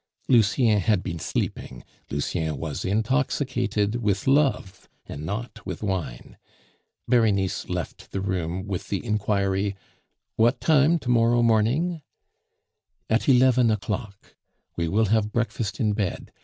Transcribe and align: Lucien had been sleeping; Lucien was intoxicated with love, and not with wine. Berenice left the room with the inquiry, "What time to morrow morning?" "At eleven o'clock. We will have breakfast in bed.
Lucien 0.27 0.79
had 0.79 1.03
been 1.03 1.19
sleeping; 1.19 1.83
Lucien 2.09 2.57
was 2.57 2.83
intoxicated 2.83 3.97
with 3.97 4.25
love, 4.25 4.89
and 5.05 5.23
not 5.23 5.63
with 5.63 5.83
wine. 5.83 6.39
Berenice 7.07 7.69
left 7.69 8.09
the 8.09 8.19
room 8.19 8.65
with 8.65 8.87
the 8.87 9.05
inquiry, 9.05 9.75
"What 10.37 10.59
time 10.59 10.97
to 10.97 11.09
morrow 11.11 11.43
morning?" 11.43 12.01
"At 13.11 13.29
eleven 13.29 13.69
o'clock. 13.69 14.35
We 14.75 14.87
will 14.87 15.05
have 15.05 15.31
breakfast 15.31 15.79
in 15.79 15.93
bed. 15.93 16.31